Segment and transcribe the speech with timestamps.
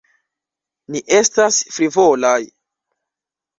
[0.95, 2.35] Ni estas frivolaj.